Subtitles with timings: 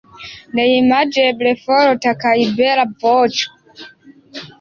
[0.59, 3.85] Neimageble forta kaj bela voĉo.